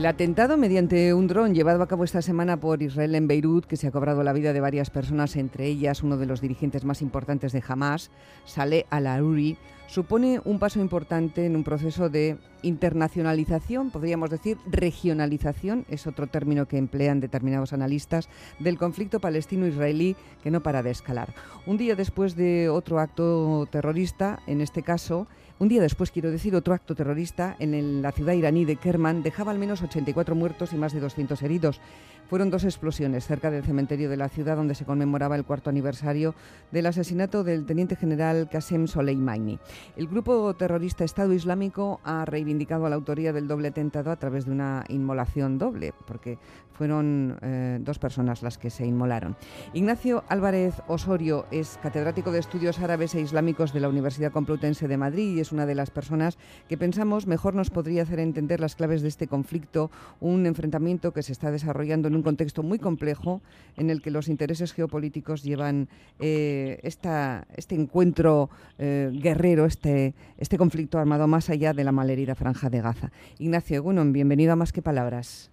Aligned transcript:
El 0.00 0.06
atentado 0.06 0.56
mediante 0.56 1.12
un 1.12 1.26
dron 1.26 1.54
llevado 1.54 1.82
a 1.82 1.86
cabo 1.86 2.04
esta 2.04 2.22
semana 2.22 2.58
por 2.58 2.82
Israel 2.82 3.14
en 3.14 3.28
Beirut, 3.28 3.66
que 3.66 3.76
se 3.76 3.86
ha 3.86 3.90
cobrado 3.90 4.22
la 4.22 4.32
vida 4.32 4.54
de 4.54 4.60
varias 4.62 4.88
personas, 4.88 5.36
entre 5.36 5.66
ellas 5.66 6.02
uno 6.02 6.16
de 6.16 6.24
los 6.24 6.40
dirigentes 6.40 6.86
más 6.86 7.02
importantes 7.02 7.52
de 7.52 7.62
Hamas, 7.68 8.10
Saleh 8.46 8.86
al-Aruri, 8.88 9.58
supone 9.88 10.40
un 10.46 10.58
paso 10.58 10.80
importante 10.80 11.44
en 11.44 11.54
un 11.54 11.64
proceso 11.64 12.08
de 12.08 12.38
internacionalización, 12.62 13.90
podríamos 13.90 14.30
decir 14.30 14.56
regionalización, 14.70 15.84
es 15.90 16.06
otro 16.06 16.28
término 16.28 16.66
que 16.66 16.78
emplean 16.78 17.20
determinados 17.20 17.74
analistas, 17.74 18.30
del 18.58 18.78
conflicto 18.78 19.20
palestino-israelí 19.20 20.16
que 20.42 20.50
no 20.50 20.62
para 20.62 20.82
de 20.82 20.92
escalar. 20.92 21.34
Un 21.66 21.76
día 21.76 21.94
después 21.94 22.36
de 22.36 22.70
otro 22.70 23.00
acto 23.00 23.68
terrorista, 23.70 24.38
en 24.46 24.62
este 24.62 24.82
caso, 24.82 25.26
un 25.60 25.68
día 25.68 25.82
después, 25.82 26.10
quiero 26.10 26.30
decir, 26.30 26.56
otro 26.56 26.72
acto 26.72 26.94
terrorista 26.94 27.54
en 27.58 28.00
la 28.00 28.12
ciudad 28.12 28.32
iraní 28.32 28.64
de 28.64 28.76
Kerman 28.76 29.22
dejaba 29.22 29.52
al 29.52 29.58
menos 29.58 29.82
84 29.82 30.34
muertos 30.34 30.72
y 30.72 30.76
más 30.76 30.94
de 30.94 31.00
200 31.00 31.42
heridos. 31.42 31.82
Fueron 32.30 32.48
dos 32.48 32.64
explosiones 32.64 33.26
cerca 33.26 33.50
del 33.50 33.64
cementerio 33.64 34.08
de 34.08 34.16
la 34.16 34.28
ciudad 34.28 34.56
donde 34.56 34.74
se 34.74 34.84
conmemoraba 34.86 35.36
el 35.36 35.44
cuarto 35.44 35.68
aniversario 35.68 36.34
del 36.70 36.86
asesinato 36.86 37.44
del 37.44 37.66
teniente 37.66 37.96
general 37.96 38.48
Qasem 38.48 38.86
Soleimani. 38.86 39.58
El 39.96 40.06
grupo 40.06 40.54
terrorista 40.54 41.04
Estado 41.04 41.32
Islámico 41.34 42.00
ha 42.04 42.24
reivindicado 42.24 42.88
la 42.88 42.94
autoría 42.94 43.32
del 43.32 43.48
doble 43.48 43.68
atentado 43.68 44.12
a 44.12 44.16
través 44.16 44.46
de 44.46 44.52
una 44.52 44.84
inmolación 44.88 45.58
doble, 45.58 45.92
porque 46.06 46.38
fueron 46.80 47.36
eh, 47.42 47.78
dos 47.82 47.98
personas 47.98 48.42
las 48.42 48.56
que 48.56 48.70
se 48.70 48.86
inmolaron. 48.86 49.36
Ignacio 49.74 50.24
Álvarez 50.28 50.80
Osorio 50.86 51.44
es 51.50 51.78
catedrático 51.82 52.32
de 52.32 52.38
Estudios 52.38 52.78
Árabes 52.78 53.14
e 53.14 53.20
Islámicos 53.20 53.74
de 53.74 53.80
la 53.80 53.88
Universidad 53.88 54.32
Complutense 54.32 54.88
de 54.88 54.96
Madrid 54.96 55.36
y 55.36 55.40
es 55.40 55.49
una 55.52 55.66
de 55.66 55.74
las 55.74 55.90
personas 55.90 56.38
que 56.68 56.78
pensamos 56.78 57.26
mejor 57.26 57.54
nos 57.54 57.70
podría 57.70 58.02
hacer 58.02 58.20
entender 58.20 58.60
las 58.60 58.76
claves 58.76 59.02
de 59.02 59.08
este 59.08 59.26
conflicto, 59.26 59.90
un 60.20 60.46
enfrentamiento 60.46 61.12
que 61.12 61.22
se 61.22 61.32
está 61.32 61.50
desarrollando 61.50 62.08
en 62.08 62.16
un 62.16 62.22
contexto 62.22 62.62
muy 62.62 62.78
complejo 62.78 63.40
en 63.76 63.90
el 63.90 64.02
que 64.02 64.10
los 64.10 64.28
intereses 64.28 64.72
geopolíticos 64.72 65.42
llevan 65.42 65.88
eh, 66.18 66.80
este 66.82 67.74
encuentro 67.74 68.50
eh, 68.78 69.10
guerrero, 69.12 69.66
este, 69.66 70.14
este 70.38 70.58
conflicto 70.58 70.98
armado 70.98 71.26
más 71.26 71.50
allá 71.50 71.72
de 71.72 71.84
la 71.84 71.92
malherida 71.92 72.34
franja 72.34 72.70
de 72.70 72.80
Gaza. 72.80 73.10
Ignacio 73.38 73.82
bueno, 73.82 74.04
bienvenido 74.04 74.52
a 74.52 74.56
Más 74.56 74.72
que 74.72 74.82
Palabras. 74.82 75.50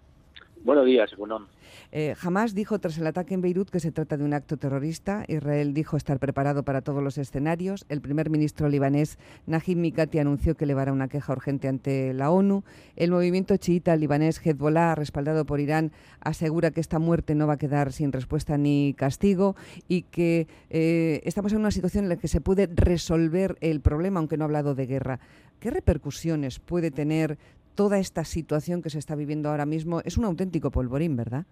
Buenos 0.68 0.86
días, 0.86 1.16
Gunón. 1.16 1.48
Eh, 1.94 2.14
jamás 2.18 2.54
dijo 2.54 2.78
tras 2.78 2.98
el 2.98 3.08
ataque 3.08 3.34
en 3.34 3.40
Beirut 3.40 3.70
que 3.70 3.80
se 3.80 3.94
trata 3.94 4.18
de 4.18 4.26
un 4.26 4.34
acto 4.34 4.58
terrorista. 4.58 5.24
Israel 5.30 5.74
dijo 5.74 5.96
estar 5.96 6.20
preparado 6.20 6.64
para 6.64 6.82
todos 6.82 7.02
los 7.02 7.18
escenarios. 7.18 7.86
El 7.88 8.02
primer 8.02 8.30
ministro 8.30 8.68
libanés 8.68 9.18
Najib 9.46 9.78
Mikati 9.78 10.20
anunció 10.20 10.58
que 10.58 10.66
elevará 10.66 10.92
una 10.92 11.08
queja 11.08 11.32
urgente 11.32 11.70
ante 11.70 12.14
la 12.14 12.32
ONU. 12.32 12.66
El 12.98 13.12
movimiento 13.12 13.56
chiita 13.56 13.96
libanés 13.96 14.46
Hezbollah, 14.46 14.96
respaldado 14.96 15.46
por 15.46 15.62
Irán, 15.62 15.94
asegura 16.20 16.72
que 16.72 16.82
esta 16.82 17.00
muerte 17.00 17.34
no 17.34 17.48
va 17.48 17.54
a 17.54 17.58
quedar 17.58 17.94
sin 17.94 18.12
respuesta 18.12 18.58
ni 18.58 18.94
castigo 18.94 19.56
y 19.88 20.02
que 20.02 20.48
eh, 20.70 21.22
estamos 21.24 21.54
en 21.54 21.60
una 21.60 21.72
situación 21.72 22.04
en 22.04 22.10
la 22.10 22.18
que 22.18 22.28
se 22.28 22.42
puede 22.42 22.68
resolver 22.68 23.56
el 23.62 23.80
problema, 23.80 24.20
aunque 24.20 24.36
no 24.36 24.44
ha 24.44 24.48
hablado 24.48 24.76
de 24.76 24.86
guerra. 24.86 25.22
¿Qué 25.62 25.72
repercusiones 25.72 26.60
puede 26.60 26.92
tener 26.92 27.38
toda 27.78 28.00
esta 28.00 28.26
situación 28.26 28.82
que 28.82 28.90
se 28.90 28.98
está 28.98 29.16
viviendo 29.16 29.50
ahora 29.50 29.68
mismo 29.68 30.02
es 30.04 30.18
un 30.18 30.26
auténtico 30.26 30.72
polvorín, 30.72 31.16
¿verdad? 31.16 31.46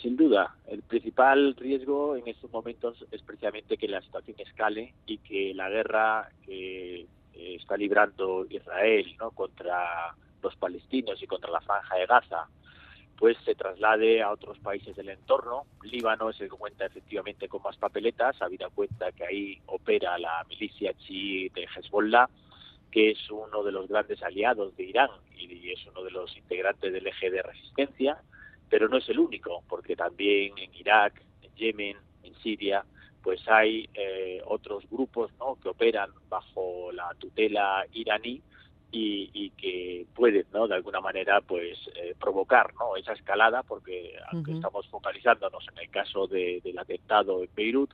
Sin 0.00 0.16
duda, 0.16 0.54
el 0.68 0.82
principal 0.82 1.56
riesgo 1.56 2.14
en 2.14 2.28
estos 2.28 2.52
momentos 2.52 3.04
es 3.10 3.20
precisamente 3.22 3.76
que 3.76 3.88
la 3.88 4.00
situación 4.00 4.36
escale 4.38 4.94
y 5.04 5.18
que 5.18 5.52
la 5.54 5.68
guerra 5.68 6.30
que 6.44 7.04
está 7.34 7.76
librando 7.76 8.46
Israel 8.48 9.04
contra 9.34 10.14
los 10.40 10.54
palestinos 10.54 11.20
y 11.20 11.26
contra 11.26 11.50
la 11.50 11.60
franja 11.60 11.96
de 11.96 12.06
Gaza 12.06 12.48
pues 13.18 13.36
se 13.44 13.54
traslade 13.54 14.22
a 14.22 14.30
otros 14.30 14.58
países 14.58 14.94
del 14.94 15.08
entorno. 15.08 15.64
Líbano 15.82 16.30
es 16.30 16.40
el 16.40 16.50
que 16.50 16.56
cuenta 16.56 16.84
efectivamente 16.84 17.48
con 17.48 17.62
más 17.62 17.76
papeletas, 17.76 18.40
habida 18.40 18.68
cuenta 18.68 19.10
que 19.12 19.24
ahí 19.24 19.58
opera 19.66 20.18
la 20.18 20.44
milicia 20.48 20.92
chií 20.94 21.48
de 21.48 21.64
Hezbollah 21.64 22.28
que 22.96 23.10
es 23.10 23.30
uno 23.30 23.62
de 23.62 23.72
los 23.72 23.88
grandes 23.88 24.22
aliados 24.22 24.74
de 24.74 24.84
Irán 24.84 25.10
y 25.36 25.70
es 25.70 25.86
uno 25.86 26.02
de 26.02 26.10
los 26.10 26.34
integrantes 26.34 26.90
del 26.90 27.06
eje 27.06 27.30
de 27.30 27.42
resistencia, 27.42 28.16
pero 28.70 28.88
no 28.88 28.96
es 28.96 29.06
el 29.10 29.18
único, 29.18 29.62
porque 29.68 29.94
también 29.94 30.56
en 30.56 30.74
Irak, 30.74 31.22
en 31.42 31.54
Yemen, 31.56 31.98
en 32.22 32.34
Siria, 32.36 32.86
pues 33.22 33.46
hay 33.48 33.86
eh, 33.92 34.40
otros 34.46 34.88
grupos 34.90 35.30
¿no? 35.38 35.58
que 35.62 35.68
operan 35.68 36.08
bajo 36.30 36.90
la 36.90 37.12
tutela 37.18 37.84
iraní 37.92 38.40
y, 38.90 39.50
que 39.58 40.06
pueden, 40.14 40.46
¿no? 40.54 40.66
De 40.66 40.76
alguna 40.76 41.02
manera, 41.02 41.42
pues 41.42 41.78
eh, 41.96 42.14
provocar, 42.18 42.72
¿no? 42.76 42.96
Esa 42.96 43.12
escalada, 43.12 43.62
porque 43.62 44.16
aunque 44.32 44.52
estamos 44.52 44.88
focalizándonos 44.88 45.66
en 45.70 45.78
el 45.80 45.90
caso 45.90 46.26
del 46.26 46.78
atentado 46.78 47.42
en 47.42 47.50
Beirut, 47.54 47.90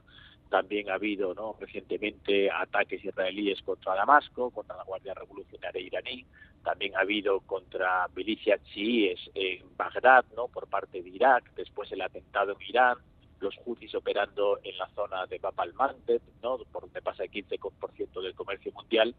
también 0.53 0.91
ha 0.91 0.95
habido 0.97 1.33
¿no? 1.33 1.57
recientemente 1.59 2.51
ataques 2.51 3.03
israelíes 3.03 3.63
contra 3.63 3.95
Damasco, 3.95 4.51
contra 4.51 4.77
la 4.77 4.85
Guardia 4.85 5.15
Revolucionaria 5.15 5.81
iraní. 5.81 6.27
También 6.63 6.95
ha 6.95 7.01
habido 7.01 7.41
contra 7.41 8.07
milicias 8.15 8.63
chiíes 8.65 9.19
en 9.35 9.65
Bagdad 9.79 10.27
¿no? 10.37 10.49
por 10.49 10.69
parte 10.69 11.03
de 11.03 11.09
Irak. 11.09 11.55
Después 11.57 11.91
el 11.91 12.03
atentado 12.03 12.53
en 12.53 12.69
Irán. 12.69 12.99
Los 13.41 13.57
houthis 13.65 13.95
operando 13.95 14.61
en 14.63 14.77
la 14.77 14.89
zona 14.91 15.25
de 15.27 15.39
Bab 15.39 15.59
al-Mandeb, 15.59 16.21
¿no? 16.43 16.59
por 16.71 16.83
donde 16.83 17.01
pasa 17.01 17.25
el 17.25 17.31
15% 17.31 18.21
del 18.23 18.35
comercio 18.35 18.73
mundial. 18.73 19.15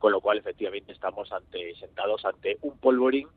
Con 0.00 0.10
lo 0.10 0.20
cual, 0.20 0.38
efectivamente, 0.38 0.90
estamos 0.90 1.30
ante, 1.30 1.76
sentados 1.76 2.24
ante 2.24 2.58
un 2.62 2.76
polvorín 2.78 3.28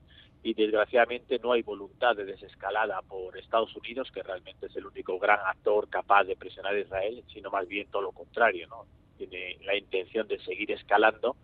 y 0.45 0.53
desgraciadamente 0.53 1.39
no 1.39 1.53
hay 1.53 1.63
voluntad 1.63 2.15
de 2.15 2.23
desescalada 2.23 3.01
por 3.01 3.35
Estados 3.35 3.75
Unidos, 3.75 4.11
que 4.11 4.21
realmente 4.21 4.67
es 4.67 4.75
el 4.75 4.85
único 4.85 5.17
gran 5.17 5.39
actor 5.43 5.89
capaz 5.89 6.25
de 6.25 6.35
presionar 6.35 6.75
a 6.75 6.79
Israel, 6.79 7.23
sino 7.33 7.49
más 7.49 7.67
bien 7.67 7.87
todo 7.89 8.03
lo 8.03 8.11
contrario, 8.11 8.67
¿no? 8.67 8.85
Tiene 9.17 9.57
la 9.65 9.75
intención 9.75 10.27
de 10.27 10.37
seguir 10.41 10.69
escalando 10.71 11.35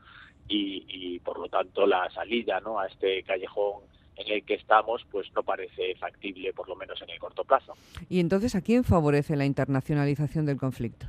y, 0.48 1.18
por 1.22 1.40
lo 1.40 1.50
tanto 1.50 1.88
la 1.88 2.12
salida, 2.12 2.60
¿no? 2.60 2.78
A 2.78 2.86
este 2.86 3.24
callejón 3.24 3.82
en 4.18 4.34
el 4.34 4.46
que 4.46 4.54
estamos, 4.54 5.04
pues 5.10 5.34
no 5.34 5.42
parece 5.42 5.96
factible, 5.96 6.54
por 6.54 6.70
lo 6.70 6.76
menos 6.76 7.02
en 7.02 7.10
el 7.10 7.18
corto 7.18 7.44
plazo. 7.44 7.74
¿Y 8.08 8.20
entonces 8.20 8.54
a 8.54 8.62
quién 8.62 8.84
favorece 8.84 9.36
la 9.36 9.46
internacionalización 9.46 10.46
del 10.46 10.58
conflicto? 10.58 11.08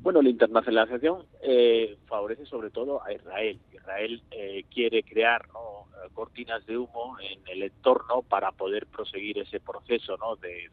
Bueno, 0.00 0.22
la 0.22 0.28
internacionalización 0.28 1.24
eh, 1.42 1.96
favorece 2.06 2.46
sobre 2.46 2.70
todo 2.70 3.02
a 3.02 3.12
Israel. 3.12 3.58
Israel 3.74 4.22
eh, 4.30 4.64
quiere 4.72 5.02
crear 5.02 5.48
¿no? 5.48 5.75
Cortinas 6.12 6.64
de 6.66 6.78
humo 6.78 7.16
en 7.20 7.40
el 7.46 7.62
entorno 7.62 8.22
para 8.22 8.52
poder 8.52 8.86
proseguir 8.86 9.38
ese 9.38 9.60
proceso 9.60 10.16
¿no? 10.16 10.36
de, 10.36 10.70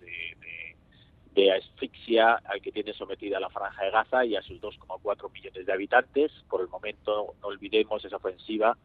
de, 1.34 1.52
asfixia 1.52 2.36
al 2.46 2.62
que 2.62 2.72
tiene 2.72 2.94
sometida 2.94 3.40
la 3.40 3.50
franja 3.50 3.84
de 3.84 3.92
Gaza 3.92 4.26
y 4.26 4.36
a 4.36 4.42
sus 4.42 4.62
2,4 4.62 5.32
millones 5.32 5.66
de 5.66 5.74
habitantes. 5.74 6.32
Por 6.50 6.62
el 6.62 6.68
momento, 6.68 7.36
no 7.42 7.48
olvidemos 7.48 8.04
esa 8.06 8.16
ofensiva 8.16 8.78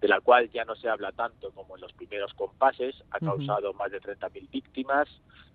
de 0.00 0.08
la 0.08 0.20
cual 0.20 0.50
ya 0.50 0.64
no 0.64 0.74
se 0.76 0.88
habla 0.88 1.12
tanto 1.12 1.50
como 1.52 1.76
en 1.76 1.82
los 1.82 1.92
primeros 1.92 2.32
compases, 2.34 2.94
ha 3.10 3.18
causado 3.18 3.74
más 3.74 3.90
de 3.90 4.00
30.000 4.00 4.50
víctimas, 4.50 5.08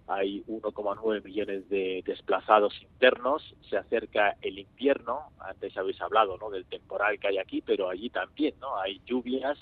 hay 0.07 0.43
1,9 0.47 1.23
millones 1.23 1.67
de 1.67 2.03
desplazados 2.05 2.79
internos, 2.79 3.55
se 3.67 3.77
acerca 3.77 4.37
el 4.41 4.59
invierno, 4.59 5.31
antes 5.39 5.75
habéis 5.75 5.99
hablado 5.99 6.37
¿no? 6.37 6.51
del 6.51 6.65
temporal 6.65 7.19
que 7.19 7.27
hay 7.27 7.37
aquí, 7.39 7.61
pero 7.61 7.89
allí 7.89 8.11
también 8.11 8.53
no 8.59 8.79
hay 8.79 9.01
lluvias 9.05 9.57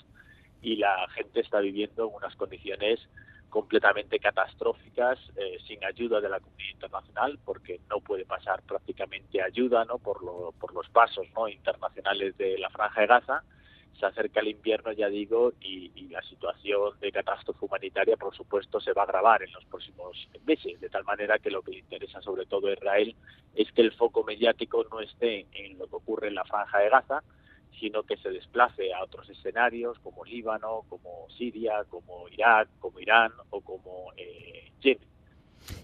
y 0.64 0.76
la 0.76 1.06
gente 1.10 1.40
está 1.40 1.60
viviendo 1.60 2.08
en 2.08 2.14
unas 2.14 2.34
condiciones 2.36 2.98
completamente 3.50 4.18
catastróficas 4.18 5.18
eh, 5.36 5.58
sin 5.68 5.84
ayuda 5.84 6.20
de 6.20 6.28
la 6.28 6.40
comunidad 6.40 6.70
internacional 6.72 7.38
porque 7.44 7.80
no 7.88 8.00
puede 8.00 8.24
pasar 8.24 8.62
prácticamente 8.62 9.42
ayuda 9.42 9.84
por, 10.02 10.24
lo, 10.24 10.52
por 10.58 10.74
los 10.74 10.88
pasos 10.88 11.26
internacionales 11.52 12.36
de 12.38 12.58
la 12.58 12.70
franja 12.70 13.02
de 13.02 13.06
Gaza. 13.06 13.44
Se 14.00 14.06
acerca 14.06 14.40
el 14.40 14.48
invierno, 14.48 14.90
ya 14.90 15.08
digo, 15.08 15.52
y, 15.60 15.92
la 16.08 16.22
situación 16.22 16.98
de 17.00 17.10
catástrofe 17.10 17.64
humanitaria, 17.64 18.16
por 18.16 18.36
supuesto, 18.36 18.80
se 18.80 18.92
va 18.92 19.02
a 19.02 19.04
agravar 19.04 19.42
en 19.42 19.52
los 19.52 19.64
próximos 19.64 20.28
meses, 20.46 20.80
de 20.80 20.88
tal 20.88 21.02
manera 21.02 21.40
que 21.40 21.50
lo 21.50 21.62
que 21.62 21.76
interesa 21.76 22.22
sobre 22.22 22.46
todo 22.46 22.68
a 22.68 22.72
Israel 22.72 23.16
es 23.56 23.70
que 23.72 23.82
el 23.82 23.92
foco 23.92 24.22
mediático 24.22 24.84
no 24.90 25.00
esté 25.00 25.46
en 25.52 25.76
lo 25.76 25.88
que 25.88 25.96
ocurre 25.96 26.28
en 26.28 26.36
la 26.36 26.44
franja 26.44 26.78
de 26.78 26.88
Gaza, 26.88 27.22
sino 27.78 28.02
que 28.02 28.16
se 28.16 28.30
desplace 28.30 28.92
a 28.92 29.02
otros 29.02 29.28
escenarios 29.30 29.98
como 30.00 30.24
Líbano, 30.24 30.82
como 30.88 31.26
Siria, 31.36 31.84
como 31.88 32.28
Irak, 32.28 32.68
como 32.78 33.00
Irán 33.00 33.32
o 33.50 33.60
como 33.60 34.12
eh, 34.16 34.70
Yemen. 34.80 35.08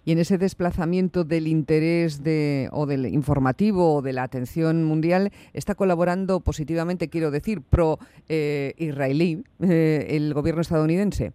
Y 0.04 0.12
en 0.12 0.18
ese 0.18 0.38
desplazamiento 0.38 1.24
del 1.24 1.46
interés 1.46 2.22
de, 2.22 2.68
o 2.72 2.86
del 2.86 3.06
informativo 3.06 3.94
o 3.96 4.02
de 4.02 4.12
la 4.12 4.22
atención 4.22 4.84
mundial 4.84 5.30
está 5.52 5.74
colaborando 5.74 6.40
positivamente, 6.40 7.08
quiero 7.08 7.30
decir, 7.30 7.62
pro-israelí, 7.62 9.44
eh, 9.60 10.06
el 10.10 10.34
gobierno 10.34 10.60
estadounidense. 10.60 11.32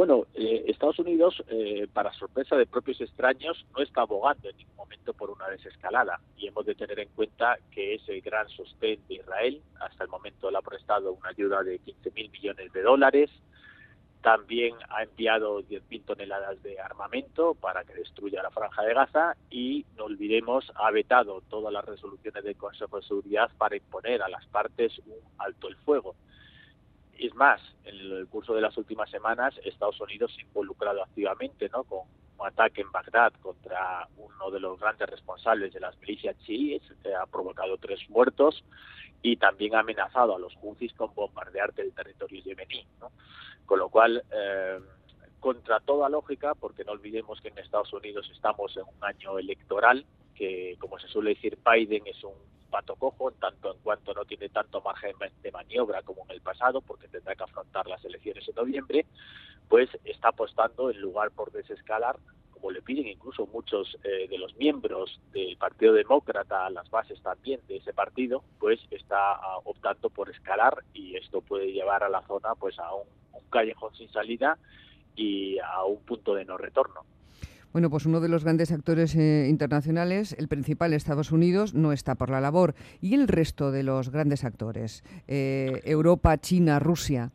Bueno, 0.00 0.26
eh, 0.32 0.64
Estados 0.66 0.98
Unidos, 0.98 1.44
eh, 1.48 1.86
para 1.92 2.10
sorpresa 2.14 2.56
de 2.56 2.64
propios 2.64 3.02
extraños, 3.02 3.66
no 3.76 3.82
está 3.82 4.00
abogando 4.00 4.48
en 4.48 4.56
ningún 4.56 4.76
momento 4.76 5.12
por 5.12 5.28
una 5.28 5.46
desescalada 5.48 6.18
y 6.38 6.46
hemos 6.46 6.64
de 6.64 6.74
tener 6.74 7.00
en 7.00 7.10
cuenta 7.10 7.58
que 7.70 7.96
es 7.96 8.08
el 8.08 8.22
gran 8.22 8.48
sostén 8.48 9.06
de 9.08 9.16
Israel. 9.16 9.60
Hasta 9.78 10.04
el 10.04 10.08
momento 10.08 10.50
le 10.50 10.56
ha 10.56 10.62
prestado 10.62 11.12
una 11.12 11.28
ayuda 11.28 11.62
de 11.62 11.80
15 11.80 12.12
mil 12.12 12.30
millones 12.30 12.72
de 12.72 12.80
dólares. 12.80 13.30
También 14.22 14.74
ha 14.88 15.02
enviado 15.02 15.60
10.000 15.60 16.02
toneladas 16.06 16.62
de 16.62 16.80
armamento 16.80 17.54
para 17.54 17.84
que 17.84 17.92
destruya 17.92 18.42
la 18.42 18.50
franja 18.50 18.80
de 18.80 18.94
Gaza 18.94 19.36
y, 19.50 19.84
no 19.98 20.04
olvidemos, 20.04 20.72
ha 20.76 20.90
vetado 20.92 21.42
todas 21.50 21.74
las 21.74 21.84
resoluciones 21.84 22.42
del 22.42 22.56
Consejo 22.56 22.96
de 22.96 23.06
Seguridad 23.06 23.50
para 23.58 23.76
imponer 23.76 24.22
a 24.22 24.30
las 24.30 24.46
partes 24.46 24.98
un 25.00 25.18
alto 25.36 25.68
el 25.68 25.76
fuego. 25.76 26.14
Es 27.20 27.34
más, 27.34 27.60
en 27.84 27.96
el 27.96 28.26
curso 28.28 28.54
de 28.54 28.62
las 28.62 28.78
últimas 28.78 29.10
semanas, 29.10 29.54
Estados 29.62 30.00
Unidos 30.00 30.32
se 30.34 30.40
ha 30.40 30.44
involucrado 30.44 31.02
activamente 31.02 31.68
¿no? 31.68 31.84
con 31.84 32.08
un 32.38 32.46
ataque 32.46 32.80
en 32.80 32.90
Bagdad 32.90 33.34
contra 33.42 34.08
uno 34.16 34.50
de 34.50 34.58
los 34.58 34.80
grandes 34.80 35.06
responsables 35.06 35.74
de 35.74 35.80
las 35.80 35.98
milicias 35.98 36.34
chiíes, 36.38 36.82
que 37.02 37.14
ha 37.14 37.26
provocado 37.26 37.76
tres 37.76 38.00
muertos, 38.08 38.64
y 39.20 39.36
también 39.36 39.74
ha 39.74 39.80
amenazado 39.80 40.34
a 40.34 40.38
los 40.38 40.54
Houthis 40.62 40.94
con 40.94 41.14
bombardear 41.14 41.74
el 41.76 41.92
territorio 41.92 42.42
yemení. 42.42 42.86
Con 43.66 43.80
lo 43.80 43.90
cual, 43.90 44.24
eh, 44.32 44.80
contra 45.40 45.78
toda 45.80 46.08
lógica, 46.08 46.54
porque 46.54 46.84
no 46.84 46.92
olvidemos 46.92 47.38
que 47.42 47.48
en 47.48 47.58
Estados 47.58 47.92
Unidos 47.92 48.30
estamos 48.32 48.74
en 48.78 48.84
un 48.84 49.04
año 49.04 49.38
electoral, 49.38 50.06
que 50.34 50.74
como 50.78 50.98
se 50.98 51.08
suele 51.08 51.34
decir, 51.34 51.58
Biden 51.62 52.06
es 52.06 52.24
un 52.24 52.32
pato 52.70 52.96
cojo, 52.96 53.30
en 53.30 53.38
tanto 53.38 53.72
en 53.74 53.78
cuanto 53.82 54.14
no 54.14 54.24
tiene 54.24 54.48
tanto 54.48 54.80
margen 54.80 55.14
de 55.42 55.52
maniobra 55.52 56.02
como 56.02 56.24
en 56.24 56.32
el 56.32 56.40
pasado, 56.40 56.80
porque 56.80 57.08
tendrá 57.08 57.34
que 57.34 57.44
afrontar 57.44 57.86
las 57.86 58.04
elecciones 58.04 58.48
en 58.48 58.54
noviembre, 58.54 59.06
pues 59.68 59.90
está 60.04 60.28
apostando 60.28 60.90
en 60.90 61.00
lugar 61.00 61.30
por 61.30 61.52
desescalar, 61.52 62.18
como 62.52 62.70
le 62.70 62.82
piden 62.82 63.06
incluso 63.06 63.46
muchos 63.46 63.96
eh, 64.04 64.28
de 64.28 64.38
los 64.38 64.54
miembros 64.56 65.20
del 65.32 65.56
Partido 65.56 65.94
Demócrata, 65.94 66.68
las 66.70 66.90
bases 66.90 67.20
también 67.22 67.60
de 67.68 67.76
ese 67.76 67.92
partido, 67.92 68.42
pues 68.58 68.80
está 68.90 69.32
ah, 69.34 69.58
optando 69.64 70.10
por 70.10 70.30
escalar 70.30 70.84
y 70.92 71.16
esto 71.16 71.40
puede 71.40 71.72
llevar 71.72 72.02
a 72.04 72.08
la 72.08 72.22
zona 72.26 72.54
pues 72.54 72.78
a 72.78 72.94
un 72.94 73.04
callejón 73.50 73.94
sin 73.94 74.10
salida 74.10 74.58
y 75.16 75.58
a 75.58 75.84
un 75.84 76.00
punto 76.04 76.34
de 76.34 76.44
no 76.44 76.56
retorno. 76.58 77.04
Bueno, 77.72 77.88
pues 77.88 78.04
uno 78.04 78.18
de 78.18 78.28
los 78.28 78.42
grandes 78.42 78.72
actores 78.72 79.14
eh, 79.14 79.46
internacionales, 79.48 80.34
el 80.36 80.48
principal 80.48 80.92
Estados 80.92 81.30
Unidos, 81.30 81.72
no 81.72 81.92
está 81.92 82.16
por 82.16 82.28
la 82.28 82.40
labor. 82.40 82.74
¿Y 83.00 83.14
el 83.14 83.28
resto 83.28 83.70
de 83.70 83.84
los 83.84 84.10
grandes 84.10 84.44
actores? 84.44 85.04
Eh, 85.28 85.80
Europa, 85.84 86.36
China, 86.38 86.80
Rusia. 86.80 87.30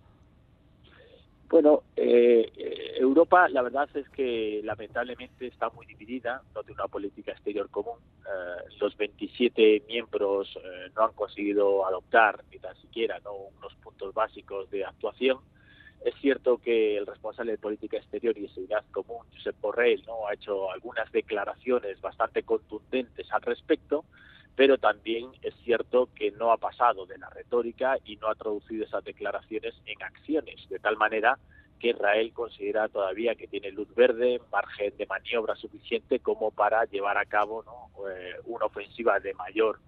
Bueno, 1.49 1.83
eh, 1.95 2.51
Europa 2.99 3.47
la 3.47 3.61
verdad 3.61 3.87
es 3.93 4.09
que 4.09 4.59
lamentablemente 4.65 5.47
está 5.47 5.69
muy 5.69 5.85
dividida, 5.85 6.41
no 6.53 6.63
tiene 6.63 6.81
una 6.81 6.89
política 6.89 7.31
exterior 7.31 7.69
común. 7.69 7.99
los 8.81 8.97
27 8.97 9.83
miembros 9.87 10.59
no 10.95 11.05
han 11.05 11.13
conseguido 11.13 11.85
adoptar 11.85 12.43
ni 12.51 12.59
tan 12.59 12.75
siquiera 12.77 13.19
¿no? 13.23 13.33
unos 13.57 13.73
puntos 13.75 14.13
básicos 14.13 14.69
de 14.69 14.83
actuación 14.83 15.37
es 16.05 16.13
cierto 16.21 16.59
que 16.59 16.97
el 16.97 17.07
responsable 17.07 17.53
de 17.53 17.57
política 17.57 17.97
exterior 17.97 18.37
y 18.37 18.47
seguridad 18.49 18.85
común, 18.91 19.25
Josep 19.33 19.59
Borrell, 19.59 20.03
¿no? 20.05 20.27
ha 20.27 20.35
hecho 20.35 20.71
algunas 20.71 21.11
declaraciones 21.11 21.99
bastante 21.99 22.43
contundentes 22.43 23.31
al 23.31 23.41
respecto, 23.41 24.05
pero 24.55 24.77
también 24.77 25.31
es 25.41 25.55
cierto 25.63 26.09
que 26.13 26.29
no 26.29 26.51
ha 26.51 26.57
pasado 26.57 27.07
de 27.07 27.17
la 27.17 27.27
retórica 27.31 27.97
y 28.05 28.17
no 28.17 28.27
ha 28.27 28.35
traducido 28.35 28.85
esas 28.85 29.03
declaraciones 29.03 29.73
en 29.87 30.03
acciones, 30.03 30.69
de 30.69 30.77
tal 30.77 30.95
manera 30.95 31.39
que 31.79 31.89
Israel 31.89 32.31
considera 32.33 32.87
todavía 32.87 33.33
que 33.33 33.47
tiene 33.47 33.71
luz 33.71 33.93
verde, 33.95 34.39
margen 34.51 34.95
de 34.97 35.07
maniobra 35.07 35.55
suficiente 35.55 36.19
como 36.19 36.51
para 36.51 36.85
llevar 36.85 37.17
a 37.17 37.25
cabo. 37.25 37.65
Eh, 38.07 38.35
una 38.45 38.65
ofensiva 38.65 39.19
de 39.19 39.33
mayor 39.33 39.79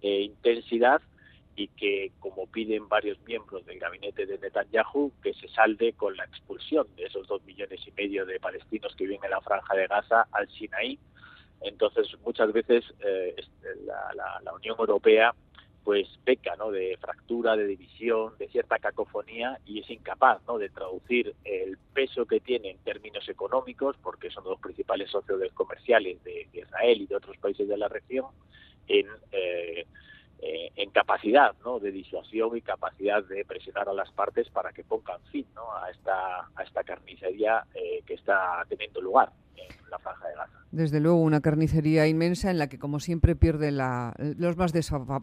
eh, 0.00 0.20
intensidad 0.20 1.02
y 1.56 1.68
que, 1.68 2.12
como 2.20 2.46
piden 2.46 2.88
varios 2.88 3.18
miembros 3.20 3.64
del 3.66 3.78
gabinete 3.78 4.26
de 4.26 4.38
Netanyahu, 4.38 5.12
que 5.22 5.34
se 5.34 5.48
salde 5.48 5.92
con 5.92 6.16
la 6.16 6.24
expulsión 6.24 6.86
de 6.96 7.04
esos 7.04 7.26
dos 7.26 7.42
millones 7.44 7.80
y 7.86 7.92
medio 7.92 8.26
de 8.26 8.40
palestinos 8.40 8.94
que 8.96 9.04
viven 9.04 9.24
en 9.24 9.30
la 9.30 9.40
franja 9.40 9.74
de 9.74 9.86
Gaza 9.86 10.26
al 10.32 10.48
Sinaí. 10.50 10.98
Entonces, 11.60 12.08
muchas 12.24 12.52
veces 12.52 12.84
eh, 13.04 13.36
la, 13.84 14.40
la, 14.42 14.52
Unión 14.52 14.76
Europea 14.78 15.34
pues 15.84 16.08
peca 16.24 16.56
¿no? 16.56 16.70
de 16.70 16.96
fractura, 16.98 17.56
de 17.56 17.66
división, 17.66 18.32
de 18.38 18.48
cierta 18.48 18.78
cacofonía 18.78 19.58
y 19.66 19.80
es 19.80 19.90
incapaz 19.90 20.40
¿no? 20.46 20.56
de 20.58 20.70
traducir 20.70 21.34
el 21.44 21.76
peso 21.92 22.24
que 22.24 22.40
tiene 22.40 22.70
en 22.70 22.78
términos 22.78 23.28
económicos, 23.28 23.96
porque 24.02 24.30
son 24.30 24.44
los 24.44 24.58
principales 24.60 25.10
socios 25.10 25.40
comerciales 25.52 26.24
de, 26.24 26.48
Israel 26.54 27.02
y 27.02 27.06
de 27.06 27.16
otros 27.16 27.36
países 27.36 27.68
de 27.68 27.76
la 27.76 27.88
región, 27.88 28.26
en 28.88 29.06
eh, 29.32 29.86
eh, 30.40 30.70
en 30.76 30.90
capacidad 30.90 31.54
¿no? 31.64 31.78
de 31.78 31.92
disuasión 31.92 32.56
y 32.56 32.60
capacidad 32.60 33.22
de 33.24 33.44
presionar 33.44 33.88
a 33.88 33.94
las 33.94 34.10
partes 34.12 34.48
para 34.50 34.72
que 34.72 34.84
pongan 34.84 35.20
fin 35.30 35.46
¿no? 35.54 35.72
a, 35.76 35.90
esta, 35.90 36.48
a 36.54 36.62
esta 36.62 36.84
carnicería 36.84 37.64
eh, 37.74 38.02
que 38.06 38.14
está 38.14 38.64
teniendo 38.68 39.00
lugar 39.00 39.30
la 39.90 39.98
franja 39.98 40.28
de. 40.28 40.34
Desde 40.74 40.98
luego, 40.98 41.18
una 41.18 41.40
carnicería 41.40 42.08
inmensa 42.08 42.50
en 42.50 42.58
la 42.58 42.68
que, 42.68 42.80
como 42.80 42.98
siempre, 42.98 43.36
pierden 43.36 43.76
los, 43.76 44.56
más 44.56 44.72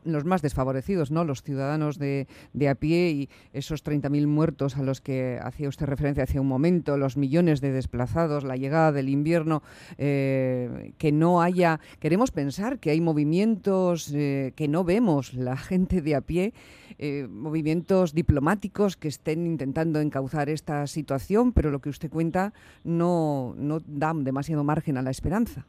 los 0.05 0.23
más 0.23 0.41
desfavorecidos, 0.41 1.11
¿no? 1.11 1.25
los 1.25 1.43
ciudadanos 1.43 1.99
de, 1.99 2.27
de 2.53 2.69
a 2.69 2.75
pie 2.75 3.09
y 3.09 3.29
esos 3.51 3.83
30.000 3.83 4.27
muertos 4.27 4.77
a 4.77 4.81
los 4.81 5.01
que 5.01 5.39
hacía 5.43 5.67
usted 5.67 5.87
referencia 5.87 6.23
hace 6.23 6.39
un 6.39 6.47
momento, 6.47 6.97
los 6.97 7.17
millones 7.17 7.59
de 7.59 7.73
desplazados, 7.73 8.45
la 8.45 8.55
llegada 8.55 8.93
del 8.93 9.09
invierno, 9.09 9.61
eh, 9.97 10.93
que 10.97 11.11
no 11.11 11.41
haya... 11.41 11.81
Queremos 11.99 12.31
pensar 12.31 12.79
que 12.79 12.91
hay 12.91 13.01
movimientos 13.01 14.09
eh, 14.13 14.53
que 14.55 14.69
no 14.69 14.85
vemos, 14.85 15.33
la 15.33 15.57
gente 15.57 16.01
de 16.01 16.15
a 16.15 16.21
pie, 16.21 16.53
eh, 16.97 17.27
movimientos 17.29 18.13
diplomáticos 18.13 18.97
que 18.97 19.07
estén 19.07 19.45
intentando 19.45 19.99
encauzar 19.99 20.49
esta 20.49 20.87
situación, 20.87 21.53
pero 21.53 21.71
lo 21.71 21.79
que 21.79 21.89
usted 21.89 22.09
cuenta 22.09 22.53
no, 22.83 23.53
no 23.57 23.79
da 23.85 24.13
demasiado 24.13 24.63
margen 24.63 24.97
a 24.97 25.01
la 25.01 25.11
esperanza. 25.11 25.65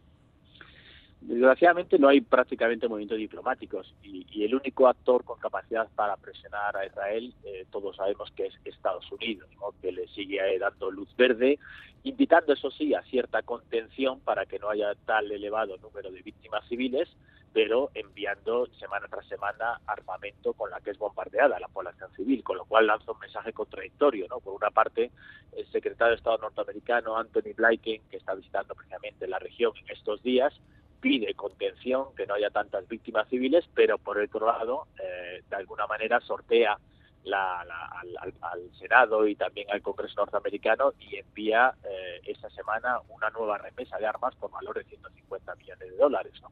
Desgraciadamente 1.22 2.00
no 2.00 2.08
hay 2.08 2.20
prácticamente 2.20 2.88
movimientos 2.88 3.18
diplomáticos 3.18 3.94
y, 4.02 4.22
el 4.42 4.56
único 4.56 4.88
actor 4.88 5.22
con 5.22 5.38
capacidad 5.38 5.88
para 5.94 6.16
presionar 6.16 6.76
a 6.76 6.84
Israel, 6.84 7.32
eh, 7.44 7.64
todos 7.70 7.94
sabemos 7.94 8.32
que 8.32 8.46
es 8.46 8.54
Estados 8.64 9.10
Unidos, 9.12 9.48
que 9.80 9.92
le 9.92 10.08
sigue 10.08 10.38
eh, 10.38 10.58
dando 10.58 10.90
luz 10.90 11.08
verde, 11.16 11.60
invitando 12.02 12.52
eso 12.52 12.72
sí 12.72 12.92
a 12.92 13.02
cierta 13.02 13.42
contención 13.42 14.18
para 14.18 14.46
que 14.46 14.58
no 14.58 14.68
haya 14.68 14.96
tal 15.06 15.30
elevado 15.30 15.76
número 15.78 16.10
de 16.10 16.22
víctimas 16.22 16.66
civiles, 16.68 17.08
pero 17.52 17.90
enviando 17.94 18.66
semana 18.78 19.06
tras 19.08 19.26
semana 19.26 19.80
armamento 19.86 20.54
con 20.54 20.70
la 20.70 20.80
que 20.80 20.90
es 20.90 20.98
bombardeada 20.98 21.60
la 21.60 21.68
población 21.68 22.10
civil, 22.14 22.42
con 22.42 22.56
lo 22.56 22.64
cual 22.64 22.86
lanza 22.86 23.12
un 23.12 23.18
mensaje 23.18 23.52
contradictorio. 23.52 24.26
¿no? 24.28 24.40
Por 24.40 24.54
una 24.54 24.70
parte, 24.70 25.10
el 25.56 25.70
secretario 25.70 26.12
de 26.12 26.16
Estado 26.16 26.38
norteamericano, 26.38 27.16
Anthony 27.16 27.54
Blinken, 27.54 28.02
que 28.10 28.16
está 28.16 28.34
visitando 28.34 28.74
precisamente 28.74 29.26
la 29.26 29.38
región 29.38 29.72
en 29.76 29.90
estos 29.90 30.22
días, 30.22 30.54
pide 31.00 31.34
contención, 31.34 32.14
que 32.16 32.26
no 32.26 32.34
haya 32.34 32.50
tantas 32.50 32.86
víctimas 32.88 33.28
civiles, 33.28 33.64
pero 33.74 33.98
por 33.98 34.18
otro 34.18 34.46
lado, 34.46 34.86
eh, 35.02 35.42
de 35.48 35.56
alguna 35.56 35.86
manera 35.86 36.20
sortea 36.20 36.78
al, 37.30 38.70
Senado 38.78 39.26
y 39.26 39.36
también 39.36 39.70
al 39.70 39.82
Congreso 39.82 40.14
norteamericano 40.16 40.92
y 40.98 41.16
envía 41.16 41.74
eh, 41.84 42.20
esta 42.24 42.50
semana 42.50 43.00
una 43.08 43.30
nueva 43.30 43.58
remesa 43.58 43.96
de 43.98 44.06
armas 44.06 44.34
por 44.36 44.50
valor 44.50 44.76
de 44.78 44.84
150 44.84 45.54
millones 45.56 45.90
de 45.90 45.96
dólares. 45.96 46.32
¿no? 46.42 46.50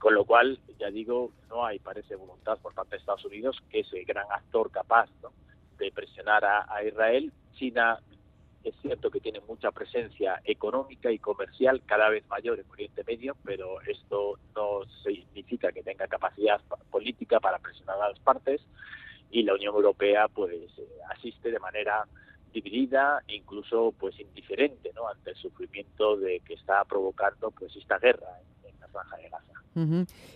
Con 0.00 0.14
lo 0.14 0.24
cual, 0.24 0.58
ya 0.78 0.90
digo, 0.90 1.30
no 1.50 1.66
hay, 1.66 1.78
parece, 1.78 2.16
voluntad 2.16 2.58
por 2.62 2.72
parte 2.72 2.92
de 2.92 3.00
Estados 3.00 3.26
Unidos, 3.26 3.62
que 3.68 3.80
es 3.80 3.92
el 3.92 4.06
gran 4.06 4.24
actor 4.32 4.70
capaz 4.70 5.10
de 5.78 5.92
presionar 5.92 6.42
a, 6.42 6.82
Israel. 6.82 7.30
China 7.52 8.00
es 8.64 8.74
cierto 8.80 9.10
que 9.10 9.20
tiene 9.20 9.40
mucha 9.40 9.70
presencia 9.72 10.40
económica 10.44 11.12
y 11.12 11.18
comercial 11.18 11.82
cada 11.84 12.08
vez 12.08 12.26
mayor 12.28 12.58
en 12.58 12.70
Oriente 12.70 13.04
Medio, 13.06 13.36
pero 13.44 13.82
esto 13.82 14.38
no 14.56 14.86
significa 15.04 15.70
que 15.70 15.82
tenga 15.82 16.06
capacidad 16.06 16.62
política 16.90 17.38
para 17.38 17.58
presionar 17.58 18.00
a 18.00 18.08
las 18.08 18.18
partes 18.20 18.62
y 19.30 19.42
la 19.42 19.52
Unión 19.52 19.74
Europea 19.74 20.28
pues 20.28 20.54
eh, 20.78 20.88
asiste 21.10 21.50
de 21.50 21.58
manera 21.58 22.06
dividida 22.54 23.22
e 23.28 23.36
incluso 23.36 23.92
pues 23.98 24.18
indiferente 24.18 24.92
¿no? 24.94 25.08
ante 25.08 25.30
el 25.30 25.36
sufrimiento 25.36 26.16
de 26.16 26.40
que 26.40 26.54
está 26.54 26.84
provocando 26.86 27.50
pues 27.50 27.76
esta 27.76 27.98
guerra 27.98 28.40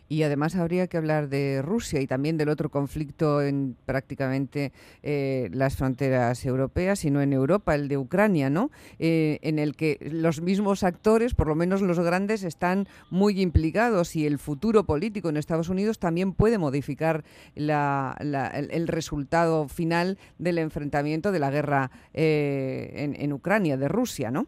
Y 0.08 0.22
además 0.22 0.54
habría 0.54 0.86
que 0.86 0.96
hablar 0.96 1.28
de 1.28 1.60
Rusia 1.60 2.00
y 2.00 2.06
también 2.06 2.36
del 2.36 2.48
otro 2.48 2.70
conflicto 2.70 3.42
en 3.42 3.76
prácticamente 3.84 4.72
eh, 5.02 5.50
las 5.52 5.76
fronteras 5.76 6.44
europeas 6.46 7.04
y 7.04 7.10
no 7.10 7.20
en 7.20 7.32
Europa, 7.32 7.74
el 7.74 7.88
de 7.88 7.98
Ucrania, 7.98 8.48
¿no? 8.48 8.70
Eh, 8.98 9.38
en 9.42 9.58
el 9.58 9.76
que 9.76 9.98
los 10.00 10.40
mismos 10.40 10.84
actores, 10.84 11.34
por 11.34 11.48
lo 11.48 11.56
menos 11.56 11.82
los 11.82 11.98
grandes, 11.98 12.44
están 12.44 12.86
muy 13.10 13.40
implicados 13.40 14.14
y 14.14 14.26
el 14.26 14.38
futuro 14.38 14.84
político 14.84 15.28
en 15.28 15.36
Estados 15.36 15.68
Unidos 15.68 15.98
también 15.98 16.32
puede 16.32 16.58
modificar 16.58 17.24
el, 17.56 18.88
resultado 18.88 19.68
final 19.68 20.18
del 20.38 20.58
enfrentamiento 20.58 21.32
de 21.32 21.38
la 21.38 21.50
guerra 21.50 21.90
eh, 22.12 22.92
en, 22.96 23.20
en 23.20 23.32
Ucrania, 23.32 23.76
de 23.76 23.88
Rusia, 23.88 24.30
¿no? 24.30 24.46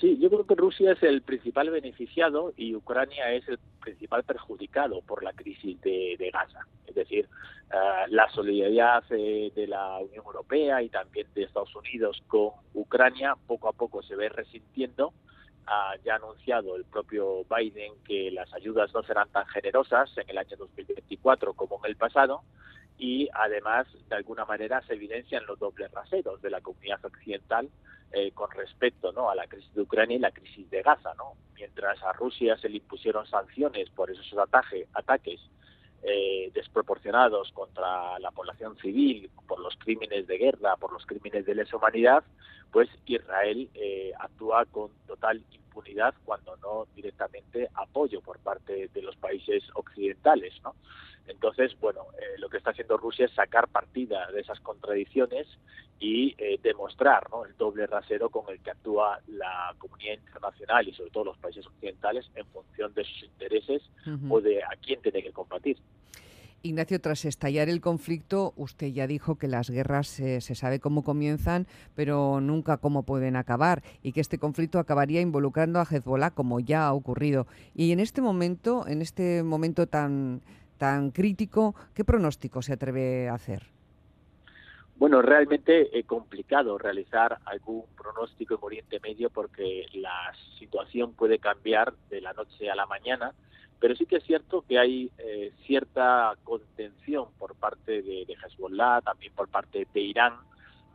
Sí, 0.00 0.18
yo 0.18 0.30
creo 0.30 0.46
que 0.46 0.54
Rusia 0.54 0.92
es 0.92 1.02
el 1.02 1.22
principal 1.22 1.70
beneficiado 1.70 2.52
y 2.56 2.74
Ucrania 2.74 3.32
es 3.32 3.46
el 3.48 3.58
principal 3.80 4.22
perjudicado 4.22 5.02
por 5.02 5.22
la 5.22 5.32
crisis 5.32 5.80
de, 5.80 6.30
Gaza. 6.32 6.66
Es 6.86 6.94
decir, 6.94 7.28
eh, 7.72 7.76
la 8.08 8.28
solidaridad 8.30 9.04
eh, 9.10 9.52
de 9.54 9.66
la 9.66 9.98
Unión 9.98 10.24
Europea 10.24 10.82
y 10.82 10.88
también 10.88 11.26
de 11.34 11.42
Estados 11.42 11.74
Unidos 11.76 12.22
con 12.26 12.50
Ucrania 12.74 13.36
poco 13.46 13.68
a 13.68 13.72
poco 13.72 14.02
se 14.02 14.16
ve 14.16 14.28
resintiendo. 14.28 15.12
Ha 15.66 15.94
ya 16.04 16.16
anunciado 16.16 16.76
el 16.76 16.84
propio 16.84 17.44
Biden 17.44 17.92
que 18.04 18.30
las 18.30 18.52
ayudas 18.54 18.92
no 18.94 19.02
serán 19.02 19.28
tan 19.30 19.46
generosas 19.46 20.16
en 20.18 20.28
el 20.30 20.38
año 20.38 20.56
2024 20.56 21.54
como 21.54 21.78
en 21.84 21.90
el 21.90 21.96
pasado 21.96 22.42
y 23.02 23.28
además 23.34 23.88
de 24.08 24.14
alguna 24.14 24.44
manera 24.44 24.80
se 24.82 24.94
evidencian 24.94 25.44
los 25.46 25.58
dobles 25.58 25.90
raseros 25.90 26.40
de 26.40 26.50
la 26.50 26.60
comunidad 26.60 27.04
occidental 27.04 27.68
eh, 28.12 28.30
con 28.30 28.48
respecto 28.52 29.10
¿no? 29.10 29.28
a 29.28 29.34
la 29.34 29.48
crisis 29.48 29.74
de 29.74 29.82
Ucrania 29.82 30.16
y 30.18 30.20
la 30.20 30.30
crisis 30.30 30.70
de 30.70 30.82
Gaza. 30.82 31.12
¿no? 31.14 31.32
Mientras 31.56 32.00
a 32.04 32.12
Rusia 32.12 32.56
se 32.58 32.68
le 32.68 32.76
impusieron 32.76 33.26
sanciones 33.26 33.90
por 33.90 34.08
esos 34.08 34.32
ataques 34.38 35.40
eh, 36.04 36.52
desproporcionados 36.54 37.50
contra 37.50 38.20
la 38.20 38.30
población 38.30 38.76
civil, 38.76 39.28
por 39.48 39.58
los 39.58 39.74
crímenes 39.78 40.28
de 40.28 40.38
guerra, 40.38 40.76
por 40.76 40.92
los 40.92 41.04
crímenes 41.04 41.44
de 41.44 41.56
lesa 41.56 41.76
humanidad, 41.78 42.22
pues 42.72 42.88
Israel 43.06 43.68
eh, 43.74 44.12
actúa 44.18 44.64
con 44.64 44.90
total 45.06 45.44
impunidad 45.52 46.14
cuando 46.24 46.56
no 46.56 46.86
directamente 46.96 47.68
apoyo 47.74 48.20
por 48.22 48.38
parte 48.38 48.88
de 48.92 49.02
los 49.02 49.14
países 49.16 49.62
occidentales. 49.74 50.54
¿no? 50.64 50.74
Entonces, 51.26 51.78
bueno, 51.78 52.06
eh, 52.18 52.38
lo 52.38 52.48
que 52.48 52.56
está 52.56 52.70
haciendo 52.70 52.96
Rusia 52.96 53.26
es 53.26 53.32
sacar 53.32 53.68
partida 53.68 54.30
de 54.32 54.40
esas 54.40 54.58
contradicciones 54.60 55.46
y 56.00 56.34
eh, 56.38 56.58
demostrar 56.62 57.28
el 57.46 57.56
doble 57.56 57.86
rasero 57.86 58.30
con 58.30 58.50
el 58.52 58.60
que 58.60 58.70
actúa 58.70 59.20
la 59.28 59.74
comunidad 59.78 60.14
internacional 60.14 60.88
y 60.88 60.94
sobre 60.94 61.10
todo 61.10 61.24
los 61.24 61.38
países 61.38 61.66
occidentales 61.66 62.28
en 62.34 62.46
función 62.46 62.92
de 62.94 63.04
sus 63.04 63.22
intereses 63.24 63.82
o 64.28 64.40
de 64.40 64.64
a 64.64 64.76
quién 64.80 65.00
tiene 65.00 65.22
que 65.22 65.32
combatir. 65.32 65.76
Ignacio, 66.62 67.00
tras 67.00 67.24
estallar 67.24 67.68
el 67.68 67.80
conflicto, 67.80 68.52
usted 68.56 68.88
ya 68.88 69.06
dijo 69.06 69.36
que 69.36 69.48
las 69.48 69.68
guerras 69.68 70.20
eh, 70.20 70.40
se 70.40 70.54
sabe 70.54 70.78
cómo 70.78 71.02
comienzan, 71.02 71.66
pero 71.96 72.40
nunca 72.40 72.76
cómo 72.76 73.02
pueden 73.02 73.36
acabar, 73.36 73.82
y 74.02 74.12
que 74.12 74.20
este 74.20 74.38
conflicto 74.38 74.78
acabaría 74.78 75.20
involucrando 75.20 75.80
a 75.80 75.86
Hezbollah, 75.90 76.30
como 76.30 76.60
ya 76.60 76.86
ha 76.86 76.92
ocurrido. 76.92 77.46
Y 77.74 77.92
en 77.92 78.00
este 78.00 78.20
momento, 78.20 78.86
en 78.86 79.02
este 79.02 79.42
momento 79.42 79.86
tan 79.86 80.40
tan 80.78 81.12
crítico, 81.12 81.76
¿qué 81.94 82.04
pronóstico 82.04 82.60
se 82.60 82.72
atreve 82.72 83.28
a 83.28 83.34
hacer? 83.34 83.62
Bueno, 84.96 85.22
realmente 85.22 85.96
es 85.96 86.04
complicado 86.06 86.76
realizar 86.76 87.38
algún 87.44 87.84
pronóstico 87.96 88.54
en 88.54 88.60
Oriente 88.62 89.00
Medio 89.00 89.30
porque 89.30 89.86
la 89.92 90.32
situación 90.58 91.12
puede 91.12 91.38
cambiar 91.38 91.94
de 92.10 92.20
la 92.20 92.32
noche 92.32 92.68
a 92.68 92.74
la 92.74 92.86
mañana, 92.86 93.32
pero 93.82 93.96
sí 93.96 94.06
que 94.06 94.18
es 94.18 94.24
cierto 94.24 94.62
que 94.62 94.78
hay 94.78 95.10
eh, 95.18 95.52
cierta 95.66 96.36
contención 96.44 97.26
por 97.36 97.56
parte 97.56 98.00
de, 98.02 98.24
Hezbollah, 98.46 99.00
también 99.00 99.32
por 99.34 99.48
parte 99.48 99.88
de 99.92 100.00
Irán, 100.00 100.34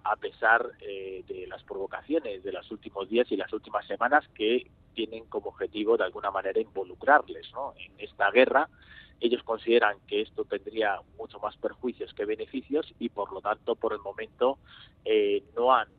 a 0.05 0.15
pesar 0.15 0.71
eh, 0.79 1.21
de 1.27 1.47
las 1.47 1.61
provocaciones 1.63 2.45
de 2.45 2.53
los 2.53 2.71
últimos 2.71 3.09
días 3.09 3.29
y 3.29 3.35
las 3.35 3.51
últimas 3.51 3.85
semanas 3.87 4.23
que 4.33 4.71
tienen 4.93 5.25
como 5.25 5.49
objetivo 5.49 5.97
de 5.97 6.05
alguna 6.05 6.31
manera 6.31 6.61
involucrarles 6.61 7.51
en 7.75 7.91
esta 7.97 8.31
guerra 8.31 8.69
ellos 9.19 9.43
consideran 9.43 9.97
que 10.07 10.21
esto 10.21 10.45
tendría 10.45 11.01
mucho 11.17 11.39
más 11.39 11.57
perjuicios 11.57 12.13
que 12.13 12.23
beneficios 12.23 12.93
y 12.99 13.09
por 13.09 13.33
lo 13.33 13.41
tanto 13.41 13.75
por 13.75 13.91
el 13.91 13.99
momento 13.99 14.59
eh, 15.03 15.43
no 15.57 15.73
han 15.73 15.89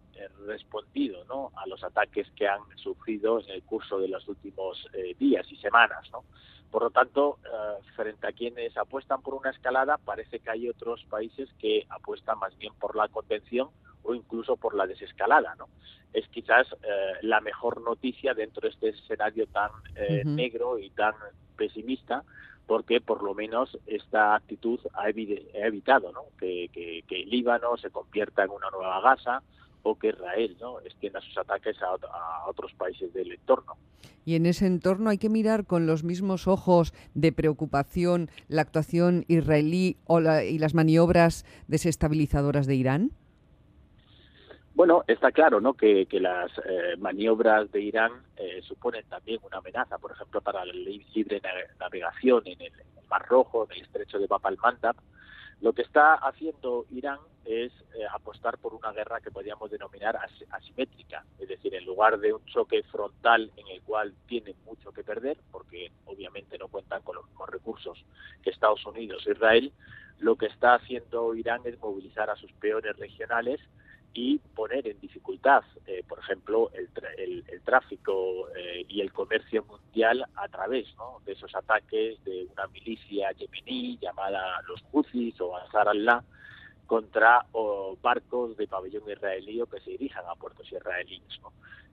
respondido 0.46 1.52
a 1.54 1.66
los 1.66 1.84
ataques 1.84 2.28
que 2.34 2.48
han 2.48 2.60
sufrido 2.76 3.40
en 3.40 3.50
el 3.50 3.62
curso 3.62 4.00
de 4.00 4.08
los 4.08 4.26
últimos 4.26 4.84
días 5.16 5.46
y 5.52 5.56
semanas. 5.58 6.10
Por 6.70 6.82
lo 6.82 6.90
tanto, 6.90 7.38
frente 7.96 8.26
a 8.26 8.32
quienes 8.32 8.76
apuestan 8.76 9.22
por 9.22 9.34
una 9.34 9.50
escalada, 9.50 9.98
parece 9.98 10.40
que 10.40 10.50
hay 10.50 10.68
otros 10.68 11.04
países 11.04 11.48
que 11.58 11.86
apuestan 11.88 12.38
más 12.38 12.56
bien 12.58 12.72
por 12.74 12.94
la 12.94 13.08
contención 13.08 13.68
o 14.02 14.14
incluso 14.14 14.56
por 14.56 14.74
la 14.74 14.86
desescalada. 14.86 15.54
¿no? 15.56 15.68
Es 16.12 16.28
quizás 16.28 16.66
la 17.22 17.40
mejor 17.40 17.80
noticia 17.80 18.34
dentro 18.34 18.62
de 18.62 18.68
este 18.68 18.88
escenario 18.90 19.46
tan 19.46 19.70
negro 20.24 20.78
y 20.78 20.90
tan 20.90 21.14
pesimista 21.56 22.22
porque 22.68 23.00
por 23.00 23.22
lo 23.22 23.34
menos 23.34 23.76
esta 23.86 24.34
actitud 24.34 24.78
ha, 24.92 25.08
evitado 25.08 26.12
que, 26.38 27.02
el 27.08 27.30
Líbano 27.30 27.78
se 27.78 27.90
convierta 27.90 28.44
en 28.44 28.50
una 28.50 28.70
nueva 28.70 29.00
Gaza 29.00 29.42
o 29.82 29.98
que 29.98 30.08
Israel 30.08 30.56
¿no? 30.60 30.80
extienda 30.80 31.20
sus 31.20 31.36
ataques 31.38 31.76
a, 31.82 32.48
otros 32.48 32.72
países 32.74 33.12
del 33.12 33.32
entorno. 33.32 33.76
Y 34.24 34.36
en 34.36 34.46
ese 34.46 34.66
entorno 34.66 35.10
hay 35.10 35.18
que 35.18 35.30
mirar 35.30 35.64
con 35.64 35.86
los 35.86 36.04
mismos 36.04 36.46
ojos 36.46 36.92
de 37.14 37.32
preocupación 37.32 38.30
la 38.48 38.62
actuación 38.62 39.24
israelí 39.28 39.96
y 40.48 40.58
las 40.58 40.74
maniobras 40.74 41.46
desestabilizadoras 41.66 42.66
de 42.66 42.74
Irán. 42.74 43.12
Bueno, 44.78 45.02
está 45.08 45.32
claro 45.32 45.60
¿no? 45.60 45.74
que, 45.74 46.06
las 46.20 46.52
eh, 46.58 46.96
maniobras 46.98 47.68
de 47.72 47.80
Irán 47.80 48.12
eh, 48.36 48.60
suponen 48.62 49.04
también 49.08 49.40
una 49.42 49.58
amenaza, 49.58 49.98
por 49.98 50.12
ejemplo, 50.12 50.40
para 50.40 50.64
la 50.64 50.72
libre 50.72 51.42
navegación 51.80 52.42
en 52.46 52.60
el, 52.60 52.72
Mar 53.10 53.26
Rojo, 53.26 53.64
en 53.64 53.78
el 53.78 53.82
estrecho 53.82 54.20
de 54.20 54.28
Bab 54.28 54.46
al-Mandab. 54.46 54.94
Lo 55.62 55.72
que 55.72 55.82
está 55.82 56.14
haciendo 56.14 56.86
Irán 56.90 57.18
es 57.48 57.72
eh, 57.94 58.04
apostar 58.12 58.58
por 58.58 58.74
una 58.74 58.92
guerra 58.92 59.20
que 59.20 59.30
podríamos 59.30 59.70
denominar 59.70 60.18
asimétrica, 60.50 61.24
es 61.38 61.48
decir, 61.48 61.74
en 61.74 61.84
lugar 61.86 62.18
de 62.18 62.34
un 62.34 62.44
choque 62.44 62.82
frontal 62.84 63.50
en 63.56 63.66
el 63.68 63.80
cual 63.82 64.14
tienen 64.26 64.54
mucho 64.66 64.92
que 64.92 65.02
perder, 65.02 65.38
porque 65.50 65.90
obviamente 66.04 66.58
no 66.58 66.68
cuentan 66.68 67.02
con 67.02 67.16
los 67.16 67.26
mismos 67.26 67.48
recursos 67.48 68.04
que 68.42 68.50
Estados 68.50 68.84
Unidos 68.84 69.26
e 69.26 69.32
Israel, 69.32 69.72
lo 70.18 70.36
que 70.36 70.46
está 70.46 70.74
haciendo 70.74 71.34
Irán 71.34 71.62
es 71.64 71.78
movilizar 71.78 72.28
a 72.28 72.36
sus 72.36 72.52
peores 72.52 72.96
regionales 72.96 73.60
y 74.12 74.38
poner 74.54 74.86
en 74.88 75.00
dificultad, 75.00 75.62
eh, 75.86 76.02
por 76.08 76.18
ejemplo, 76.18 76.70
el, 76.74 77.44
el, 77.46 77.62
tráfico 77.62 78.48
eh, 78.56 78.84
y 78.88 79.00
el 79.00 79.12
comercio 79.12 79.64
mundial 79.64 80.24
a 80.34 80.48
través 80.48 80.86
de 81.24 81.32
esos 81.32 81.54
ataques 81.54 82.22
de 82.24 82.46
una 82.52 82.66
milicia 82.68 83.30
yemení 83.32 83.98
llamada 84.00 84.60
los 84.66 84.82
Houthis 84.90 85.40
o 85.40 85.56
Ansar 85.56 85.88
Allah, 85.88 86.24
contra 86.88 87.44
barcos 88.02 88.56
de 88.56 88.66
pabellón 88.66 89.08
israelí 89.08 89.60
o 89.60 89.66
que 89.66 89.78
se 89.80 89.90
dirijan 89.90 90.24
a 90.26 90.34
puertos 90.34 90.66
israelíes. 90.72 91.38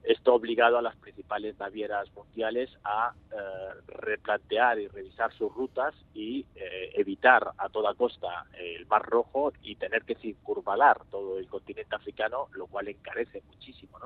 Esto 0.02 0.30
ha 0.30 0.34
obligado 0.34 0.78
a 0.78 0.82
las 0.82 0.96
principales 0.96 1.58
navieras 1.58 2.08
mundiales 2.14 2.70
a 2.84 3.12
eh, 3.30 3.36
replantear 3.88 4.78
y 4.78 4.86
revisar 4.86 5.32
sus 5.34 5.52
rutas 5.52 5.94
y 6.14 6.46
eh, 6.54 6.92
evitar 6.94 7.50
a 7.58 7.68
toda 7.68 7.92
costa 7.94 8.46
el 8.56 8.86
Mar 8.86 9.02
Rojo 9.02 9.52
y 9.62 9.74
tener 9.74 10.04
que 10.04 10.14
circunvalar 10.14 11.04
todo 11.10 11.38
el 11.38 11.48
continente 11.48 11.94
africano, 11.94 12.46
lo 12.52 12.68
cual 12.68 12.88
encarece 12.88 13.42
muchísimo 13.48 13.98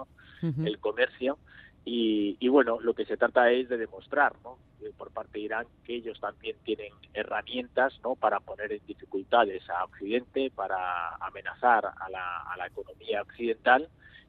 el 0.43 0.79
comercio 0.79 1.39
y, 1.85 2.49
bueno, 2.49 2.79
lo 2.81 2.95
que 2.95 3.05
se 3.05 3.17
trata 3.17 3.51
es 3.51 3.69
de 3.69 3.77
demostrar 3.77 4.35
¿no? 4.43 4.59
Por 4.97 5.11
parte 5.11 5.39
de 5.39 5.41
Irán 5.41 5.67
que 5.85 5.97
ellos 5.97 6.19
también 6.21 6.57
tienen 6.65 6.93
herramientas 7.15 7.99
¿no? 8.03 8.15
para 8.15 8.41
poner 8.41 8.73
en 8.73 8.85
dificultades 8.87 9.69
a 9.71 9.85
Occidente, 9.85 10.51
para 10.51 11.17
amenazar 11.17 11.87
a 11.87 12.11
la, 12.11 12.43
a 12.43 12.57
la 12.57 12.67
economía 12.67 13.23
occidental 13.23 13.89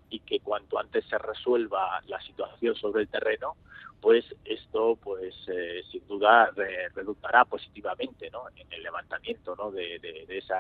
y 0.10 0.20
que 0.20 0.39
cuanto 0.39 0.77
antes 0.77 1.05
se 1.05 1.17
resuelva 1.17 2.01
la 2.08 2.22
situación 2.22 2.75
sobre 2.75 3.03
el 3.03 3.08
terreno, 3.08 3.55
pues 4.01 4.25
esto 4.46 4.98
pues 5.01 5.34
eh, 5.48 5.84
sin 5.91 6.05
duda 6.08 6.51
redundará 6.93 7.46
positivamente 7.46 8.29
¿no? 8.31 8.43
en 8.55 8.72
el 8.72 8.84
levantamiento 8.84 9.55
¿no? 9.55 9.72
de, 9.72 10.00
de, 10.00 10.38
esa, 10.38 10.60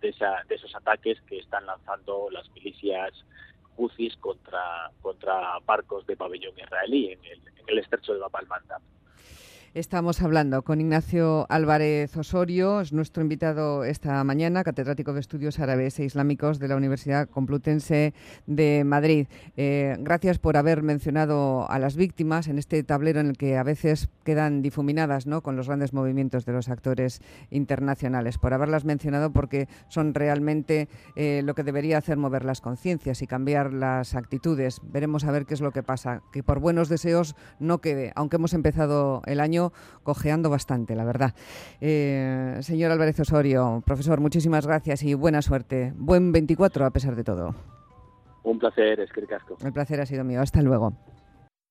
de, 0.00 0.08
esa, 0.08 0.42
de 0.48 0.54
esos 0.54 0.74
ataques 0.74 1.20
que 1.22 1.38
están 1.38 1.66
lanzando 1.66 2.30
las 2.30 2.48
milicias 2.50 3.12
contra, 4.20 4.90
contra 5.00 5.58
barcos 5.64 6.06
de 6.06 6.16
pabellón 6.16 6.58
israelí 6.58 7.12
en 7.12 7.24
el, 7.24 7.38
en 7.48 7.64
el 7.66 7.78
estrecho 7.78 8.12
de 8.12 8.18
Bab 8.20 8.36
al-Mandab. 8.36 8.82
Estamos 9.72 10.20
hablando 10.20 10.62
con 10.62 10.80
Ignacio 10.80 11.46
Álvarez 11.48 12.16
Osorio, 12.16 12.80
es 12.80 12.92
nuestro 12.92 13.22
invitado 13.22 13.84
esta 13.84 14.24
mañana, 14.24 14.64
catedrático 14.64 15.12
de 15.12 15.20
Estudios 15.20 15.60
Árabes 15.60 15.96
e 16.00 16.04
Islámicos 16.04 16.58
de 16.58 16.66
la 16.66 16.74
Universidad 16.74 17.28
Complutense 17.28 18.12
de 18.48 18.82
Madrid. 18.84 19.28
Eh, 19.56 19.94
gracias 20.00 20.40
por 20.40 20.56
haber 20.56 20.82
mencionado 20.82 21.70
a 21.70 21.78
las 21.78 21.94
víctimas 21.94 22.48
en 22.48 22.58
este 22.58 22.82
tablero 22.82 23.20
en 23.20 23.28
el 23.28 23.36
que 23.36 23.58
a 23.58 23.62
veces 23.62 24.08
quedan 24.24 24.60
difuminadas 24.60 25.28
¿no? 25.28 25.40
con 25.40 25.54
los 25.54 25.68
grandes 25.68 25.92
movimientos 25.92 26.44
de 26.46 26.52
los 26.52 26.68
actores 26.68 27.22
internacionales, 27.50 28.38
por 28.38 28.52
haberlas 28.54 28.84
mencionado 28.84 29.32
porque 29.32 29.68
son 29.86 30.14
realmente 30.14 30.88
eh, 31.14 31.42
lo 31.44 31.54
que 31.54 31.62
debería 31.62 31.98
hacer 31.98 32.16
mover 32.16 32.44
las 32.44 32.60
conciencias 32.60 33.22
y 33.22 33.28
cambiar 33.28 33.72
las 33.72 34.16
actitudes. 34.16 34.80
Veremos 34.82 35.22
a 35.22 35.30
ver 35.30 35.46
qué 35.46 35.54
es 35.54 35.60
lo 35.60 35.70
que 35.70 35.84
pasa, 35.84 36.22
que 36.32 36.42
por 36.42 36.58
buenos 36.58 36.88
deseos 36.88 37.36
no 37.60 37.78
quede, 37.78 38.10
aunque 38.16 38.34
hemos 38.34 38.52
empezado 38.52 39.22
el 39.26 39.38
año 39.38 39.59
cojeando 40.02 40.50
bastante, 40.50 40.94
la 40.94 41.04
verdad. 41.04 41.34
Eh, 41.80 42.58
señor 42.60 42.90
Álvarez 42.90 43.18
Osorio, 43.20 43.82
profesor, 43.84 44.20
muchísimas 44.20 44.66
gracias 44.66 45.02
y 45.02 45.14
buena 45.14 45.42
suerte. 45.42 45.92
Buen 45.96 46.32
24 46.32 46.86
a 46.86 46.90
pesar 46.90 47.16
de 47.16 47.24
todo. 47.24 47.54
Un 48.42 48.58
placer, 48.58 49.00
es 49.00 49.10
que 49.12 49.20
El 49.64 49.72
placer 49.72 50.00
ha 50.00 50.06
sido 50.06 50.24
mío. 50.24 50.40
Hasta 50.40 50.62
luego. 50.62 50.94